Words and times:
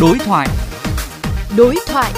Đối 0.00 0.18
thoại. 0.18 0.48
Đối 1.56 1.76
thoại. 1.86 2.12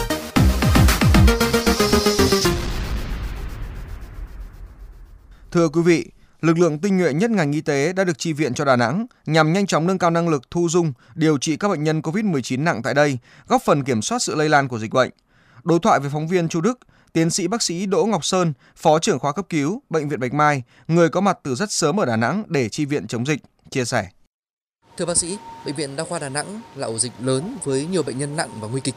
Thưa 5.51 5.69
quý 5.69 5.83
vị, 5.83 6.11
lực 6.41 6.59
lượng 6.59 6.79
tinh 6.79 6.99
nhuệ 6.99 7.13
nhất 7.13 7.31
ngành 7.31 7.53
y 7.53 7.61
tế 7.61 7.93
đã 7.93 8.05
được 8.05 8.19
chi 8.19 8.33
viện 8.33 8.55
cho 8.55 8.65
Đà 8.65 8.77
Nẵng 8.77 9.07
nhằm 9.27 9.53
nhanh 9.53 9.67
chóng 9.67 9.87
nâng 9.87 9.99
cao 9.99 10.11
năng 10.11 10.29
lực 10.29 10.43
thu 10.51 10.69
dung, 10.69 10.93
điều 11.15 11.39
trị 11.39 11.57
các 11.57 11.69
bệnh 11.69 11.85
nhân 11.85 12.01
COVID-19 12.01 12.65
nặng 12.65 12.83
tại 12.83 12.95
đây, 12.95 13.19
góp 13.47 13.63
phần 13.63 13.85
kiểm 13.85 14.03
soát 14.03 14.19
sự 14.19 14.35
lây 14.35 14.49
lan 14.49 14.69
của 14.69 14.79
dịch 14.79 14.93
bệnh. 14.93 15.11
Đối 15.65 15.79
thoại 15.79 16.01
với 16.01 16.11
phóng 16.11 16.29
viên 16.29 16.49
Chu 16.49 16.61
Đức, 16.61 16.79
tiến 17.13 17.31
sĩ 17.31 17.49
bác 17.49 17.63
sĩ 17.63 17.87
Đỗ 17.87 18.05
Ngọc 18.05 18.25
Sơn, 18.25 18.53
phó 18.77 18.99
trưởng 18.99 19.19
khoa 19.19 19.33
cấp 19.33 19.47
cứu, 19.49 19.83
bệnh 19.91 20.09
viện 20.09 20.21
Bạch 20.21 20.35
Mai, 20.35 20.63
người 20.89 21.09
có 21.09 21.21
mặt 21.21 21.39
từ 21.43 21.55
rất 21.55 21.73
sớm 21.73 22.01
ở 22.01 22.07
Đà 22.07 22.17
Nẵng 22.17 22.45
để 22.49 22.69
chi 22.69 22.85
viện 22.85 23.07
chống 23.07 23.27
dịch, 23.27 23.41
chia 23.71 23.85
sẻ. 23.85 24.09
Thưa 24.97 25.07
bác 25.07 25.17
sĩ, 25.17 25.39
bệnh 25.67 25.75
viện 25.75 25.97
Đa 25.97 26.05
khoa 26.05 26.19
Đà 26.19 26.29
Nẵng 26.29 26.47
là 26.75 26.87
ổ 26.87 26.99
dịch 26.99 27.13
lớn 27.21 27.57
với 27.65 27.87
nhiều 27.87 28.03
bệnh 28.03 28.19
nhân 28.19 28.37
nặng 28.37 28.49
và 28.61 28.69
nguy 28.69 28.81
kịch. 28.81 28.95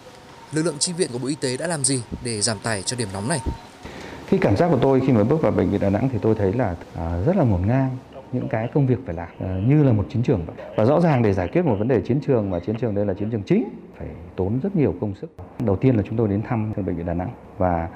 Lực 0.53 0.63
lượng 0.63 0.75
chi 0.79 0.93
viện 0.93 1.09
của 1.13 1.19
Bộ 1.19 1.27
Y 1.27 1.35
tế 1.35 1.57
đã 1.57 1.67
làm 1.67 1.83
gì 1.83 2.03
để 2.23 2.41
giảm 2.41 2.57
tải 2.63 2.81
cho 2.81 2.97
điểm 2.97 3.07
nóng 3.13 3.27
này? 3.29 3.39
Khi 4.27 4.37
cảm 4.37 4.57
giác 4.57 4.69
của 4.69 4.79
tôi 4.81 4.99
khi 4.99 5.13
mà 5.13 5.23
bước 5.23 5.41
vào 5.41 5.51
bệnh 5.51 5.69
viện 5.69 5.81
Đà 5.81 5.89
Nẵng 5.89 6.09
thì 6.09 6.17
tôi 6.21 6.35
thấy 6.35 6.53
là 6.53 6.75
à, 6.95 7.21
rất 7.25 7.35
là 7.35 7.43
ngổn 7.43 7.67
ngang 7.67 7.97
những 8.31 8.47
cái 8.49 8.69
công 8.73 8.87
việc 8.87 8.97
phải 9.05 9.15
làm 9.15 9.27
à, 9.39 9.59
như 9.67 9.83
là 9.83 9.91
một 9.91 10.05
chiến 10.09 10.23
trường 10.23 10.45
vậy. 10.45 10.65
Và 10.77 10.85
rõ 10.85 11.01
ràng 11.01 11.21
để 11.21 11.33
giải 11.33 11.47
quyết 11.47 11.65
một 11.65 11.75
vấn 11.79 11.87
đề 11.87 12.01
chiến 12.01 12.19
trường 12.27 12.49
mà 12.49 12.59
chiến 12.59 12.75
trường 12.75 12.95
đây 12.95 13.05
là 13.05 13.13
chiến 13.13 13.29
trường 13.31 13.43
chính, 13.43 13.69
phải 13.97 14.07
tốn 14.35 14.59
rất 14.63 14.75
nhiều 14.75 14.95
công 15.01 15.13
sức. 15.21 15.35
Đầu 15.59 15.75
tiên 15.75 15.95
là 15.95 16.03
chúng 16.05 16.17
tôi 16.17 16.27
đến 16.27 16.41
thăm 16.41 16.73
bệnh 16.75 16.95
viện 16.95 17.05
Đà 17.05 17.13
Nẵng 17.13 17.29
và 17.57 17.89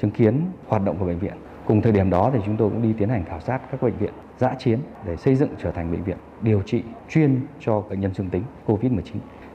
chứng 0.00 0.10
kiến 0.10 0.40
hoạt 0.66 0.82
động 0.84 0.96
của 0.98 1.04
bệnh 1.04 1.18
viện. 1.18 1.34
Cùng 1.70 1.82
thời 1.82 1.92
điểm 1.92 2.10
đó 2.10 2.30
thì 2.32 2.38
chúng 2.46 2.56
tôi 2.56 2.70
cũng 2.70 2.82
đi 2.82 2.92
tiến 2.92 3.08
hành 3.08 3.24
khảo 3.24 3.40
sát 3.40 3.60
các 3.70 3.82
bệnh 3.82 3.96
viện 3.96 4.12
dã 4.38 4.54
chiến 4.58 4.78
để 5.06 5.16
xây 5.16 5.34
dựng 5.34 5.48
trở 5.58 5.70
thành 5.70 5.92
bệnh 5.92 6.02
viện 6.04 6.16
điều 6.42 6.62
trị 6.62 6.82
chuyên 7.08 7.40
cho 7.60 7.80
bệnh 7.90 8.00
nhân 8.00 8.14
dương 8.14 8.30
tính 8.30 8.42
COVID-19. 8.66 9.00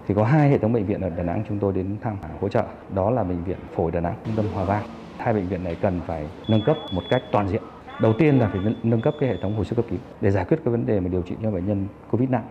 Thì 0.07 0.15
có 0.15 0.23
hai 0.23 0.49
hệ 0.49 0.57
thống 0.57 0.73
bệnh 0.73 0.85
viện 0.85 1.01
ở 1.01 1.09
Đà 1.09 1.23
Nẵng 1.23 1.43
chúng 1.47 1.59
tôi 1.59 1.73
đến 1.73 1.97
thăm 2.01 2.17
hỗ 2.41 2.49
trợ, 2.49 2.63
đó 2.93 3.09
là 3.09 3.23
bệnh 3.23 3.43
viện 3.43 3.57
Phổi 3.75 3.91
Đà 3.91 3.99
Nẵng, 3.99 4.15
Trung 4.25 4.35
tâm 4.35 4.45
Hòa 4.53 4.63
Vang. 4.63 4.83
Hai 5.17 5.33
bệnh 5.33 5.47
viện 5.47 5.63
này 5.63 5.75
cần 5.81 6.01
phải 6.07 6.27
nâng 6.49 6.61
cấp 6.65 6.77
một 6.91 7.01
cách 7.09 7.21
toàn 7.31 7.47
diện. 7.47 7.61
Đầu 8.01 8.13
tiên 8.19 8.39
là 8.39 8.49
phải 8.49 8.61
nâng 8.83 9.01
cấp 9.01 9.13
cái 9.19 9.29
hệ 9.29 9.35
thống 9.41 9.55
hồi 9.55 9.65
sức 9.65 9.75
cấp 9.75 9.85
cứu 9.89 9.99
để 10.21 10.31
giải 10.31 10.45
quyết 10.45 10.57
cái 10.65 10.71
vấn 10.71 10.85
đề 10.85 10.99
mà 10.99 11.07
điều 11.07 11.21
trị 11.21 11.35
cho 11.43 11.51
bệnh 11.51 11.65
nhân 11.65 11.87
COVID 12.11 12.29
nặng. 12.29 12.47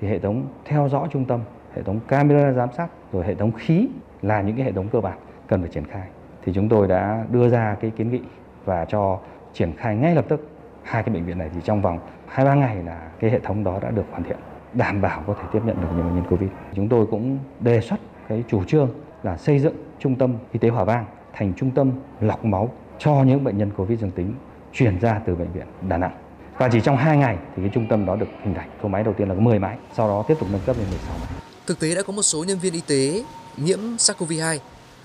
Thì 0.00 0.08
hệ 0.08 0.18
thống 0.18 0.46
theo 0.64 0.88
dõi 0.88 1.08
trung 1.10 1.24
tâm, 1.24 1.40
hệ 1.74 1.82
thống 1.82 2.00
camera 2.08 2.52
giám 2.52 2.68
sát, 2.76 2.88
rồi 3.12 3.24
hệ 3.24 3.34
thống 3.34 3.52
khí 3.52 3.88
là 4.22 4.42
những 4.42 4.56
cái 4.56 4.64
hệ 4.64 4.72
thống 4.72 4.88
cơ 4.88 5.00
bản 5.00 5.18
cần 5.46 5.60
phải 5.60 5.70
triển 5.70 5.84
khai. 5.84 6.08
Thì 6.44 6.52
chúng 6.52 6.68
tôi 6.68 6.88
đã 6.88 7.24
đưa 7.30 7.48
ra 7.48 7.76
cái 7.80 7.90
kiến 7.90 8.10
nghị 8.10 8.20
và 8.66 8.84
cho 8.84 9.18
triển 9.54 9.72
khai 9.76 9.96
ngay 9.96 10.14
lập 10.14 10.24
tức 10.28 10.48
hai 10.82 11.02
cái 11.02 11.14
bệnh 11.14 11.24
viện 11.24 11.38
này 11.38 11.50
thì 11.54 11.60
trong 11.64 11.82
vòng 11.82 11.98
hai, 12.28 12.46
ba 12.46 12.54
ngày 12.54 12.76
là 12.82 13.08
cái 13.20 13.30
hệ 13.30 13.40
thống 13.40 13.64
đó 13.64 13.78
đã 13.82 13.90
được 13.90 14.04
hoàn 14.10 14.22
thiện, 14.24 14.36
đảm 14.72 15.00
bảo 15.00 15.24
có 15.26 15.34
thể 15.34 15.42
tiếp 15.52 15.60
nhận 15.64 15.80
được 15.80 15.88
những 15.96 16.06
bệnh 16.06 16.14
nhân 16.14 16.24
covid. 16.30 16.50
Chúng 16.74 16.88
tôi 16.88 17.06
cũng 17.06 17.38
đề 17.60 17.80
xuất 17.80 17.96
cái 18.28 18.44
chủ 18.48 18.64
trương 18.64 18.90
là 19.22 19.36
xây 19.36 19.58
dựng 19.58 19.74
trung 19.98 20.14
tâm 20.14 20.34
y 20.52 20.58
tế 20.58 20.68
hòa 20.68 20.84
vang 20.84 21.04
thành 21.32 21.52
trung 21.56 21.70
tâm 21.70 21.92
lọc 22.20 22.44
máu 22.44 22.70
cho 22.98 23.22
những 23.22 23.44
bệnh 23.44 23.58
nhân 23.58 23.70
covid 23.76 24.00
dương 24.00 24.10
tính 24.10 24.34
chuyển 24.72 24.98
ra 24.98 25.20
từ 25.26 25.34
bệnh 25.34 25.52
viện 25.52 25.66
đà 25.88 25.96
nẵng. 25.96 26.12
Và 26.58 26.68
chỉ 26.72 26.80
trong 26.80 26.96
2 26.96 27.16
ngày 27.16 27.36
thì 27.56 27.62
cái 27.62 27.70
trung 27.74 27.86
tâm 27.88 28.06
đó 28.06 28.16
được 28.16 28.28
hình 28.42 28.54
thành. 28.54 28.68
Số 28.82 28.88
máy 28.88 29.02
đầu 29.02 29.14
tiên 29.14 29.28
là 29.28 29.34
có 29.34 29.40
10 29.40 29.58
máy, 29.58 29.76
sau 29.92 30.08
đó 30.08 30.24
tiếp 30.28 30.34
tục 30.40 30.48
nâng 30.52 30.60
cấp 30.66 30.76
lên 30.78 30.86
16 30.90 31.16
máy. 31.20 31.28
Thực 31.66 31.80
tế 31.80 31.94
đã 31.94 32.02
có 32.06 32.12
một 32.12 32.22
số 32.22 32.44
nhân 32.44 32.58
viên 32.58 32.72
y 32.72 32.82
tế 32.88 33.24
nhiễm 33.56 33.78
SARS-CoV-2 33.78 34.58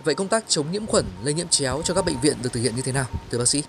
Vậy 0.04 0.16
công 0.16 0.28
tác 0.28 0.44
chống 0.48 0.66
nhiễm 0.72 0.86
khuẩn, 0.86 1.06
lây 1.24 1.34
nhiễm 1.34 1.48
chéo 1.48 1.82
cho 1.84 1.94
các 1.94 2.06
bệnh 2.06 2.20
viện 2.22 2.38
được 2.44 2.54
thực 2.54 2.62
hiện 2.62 2.76
như 2.76 2.82
thế 2.82 2.92
nào, 2.92 3.06
thưa 3.32 3.38
bác 3.38 3.48
sĩ? 3.48 3.64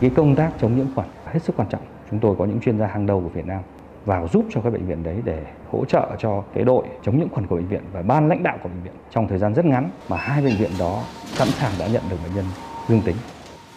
Cái 0.00 0.10
công 0.16 0.36
tác 0.36 0.50
chống 0.60 0.76
nhiễm 0.76 0.94
khuẩn 0.94 1.06
hết 1.26 1.40
sức 1.44 1.56
quan 1.56 1.68
trọng. 1.68 1.82
Chúng 2.10 2.20
tôi 2.20 2.36
có 2.38 2.44
những 2.44 2.60
chuyên 2.60 2.78
gia 2.78 2.86
hàng 2.86 3.06
đầu 3.06 3.20
của 3.20 3.28
Việt 3.28 3.46
Nam 3.46 3.62
vào 4.04 4.28
giúp 4.32 4.44
cho 4.50 4.60
các 4.60 4.70
bệnh 4.70 4.86
viện 4.86 5.02
đấy 5.02 5.16
để 5.24 5.42
hỗ 5.70 5.84
trợ 5.84 6.08
cho 6.18 6.44
cái 6.54 6.64
đội 6.64 6.86
chống 7.04 7.18
nhiễm 7.18 7.28
khuẩn 7.28 7.46
của 7.46 7.56
bệnh 7.56 7.68
viện 7.68 7.82
và 7.92 8.02
ban 8.02 8.28
lãnh 8.28 8.42
đạo 8.42 8.58
của 8.62 8.68
bệnh 8.68 8.82
viện 8.82 8.92
trong 9.10 9.28
thời 9.28 9.38
gian 9.38 9.54
rất 9.54 9.64
ngắn 9.64 9.90
mà 10.08 10.16
hai 10.16 10.42
bệnh 10.42 10.56
viện 10.56 10.70
đó 10.78 11.04
sẵn 11.34 11.48
sàng 11.48 11.72
đã 11.78 11.86
nhận 11.86 12.02
được 12.10 12.16
bệnh 12.24 12.34
nhân 12.34 12.44
dương 12.88 13.02
tính. 13.04 13.16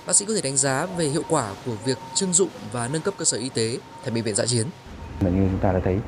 Bác 0.08 0.16
sĩ 0.16 0.26
có 0.26 0.34
thể 0.34 0.42
đánh 0.42 0.58
giá 0.58 0.88
về 0.98 1.06
hiệu 1.06 1.24
quả 1.30 1.50
của 1.66 1.76
việc 1.86 1.98
trưng 2.16 2.34
dụng 2.34 2.50
và 2.72 2.90
nâng 2.94 3.02
cấp 3.02 3.14
cơ 3.18 3.26
sở 3.26 3.38
y 3.38 3.50
tế 3.50 3.78
thành 4.04 4.14
bệnh 4.14 4.24
viện 4.24 4.36
dã 4.36 4.46
chiến. 4.46 4.68
Mà 5.22 5.30
như 5.30 5.48
chúng 5.52 5.60
ta 5.60 5.72
đã 5.72 5.80
thấy 5.84 6.00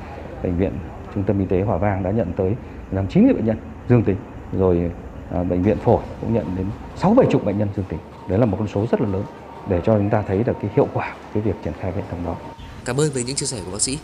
bệnh 0.42 0.56
viện 0.58 0.72
trung 1.14 1.24
tâm 1.24 1.38
y 1.38 1.46
tế 1.46 1.62
Hòa 1.62 1.76
Vang 1.76 2.02
đã 2.02 2.10
nhận 2.10 2.32
tới 2.36 2.52
làm 2.90 3.08
90 3.08 3.34
bệnh 3.34 3.46
nhân 3.46 3.56
dương 3.88 4.04
tính 4.04 4.16
rồi 4.52 4.90
À, 5.30 5.42
bệnh 5.42 5.62
viện 5.62 5.78
phổi 5.78 6.02
cũng 6.20 6.34
nhận 6.34 6.56
đến 6.56 6.66
6 6.96 7.14
7 7.14 7.26
chục 7.30 7.44
bệnh 7.44 7.58
nhân 7.58 7.68
dương 7.76 7.84
tính. 7.88 7.98
Đấy 8.28 8.38
là 8.38 8.46
một 8.46 8.56
con 8.58 8.68
số 8.68 8.86
rất 8.90 9.00
là 9.00 9.08
lớn 9.08 9.24
để 9.68 9.80
cho 9.84 9.98
chúng 9.98 10.10
ta 10.10 10.22
thấy 10.22 10.44
được 10.44 10.56
cái 10.62 10.70
hiệu 10.76 10.88
quả 10.94 11.14
cái 11.34 11.42
việc 11.42 11.54
triển 11.64 11.72
khai 11.80 11.92
hệ 11.92 12.02
thống 12.10 12.24
đó. 12.24 12.36
Cảm 12.84 13.00
ơn 13.00 13.10
về 13.14 13.22
những 13.22 13.36
chia 13.36 13.46
sẻ 13.46 13.58
của 13.66 13.72
bác 13.72 13.80
sĩ. 13.80 13.98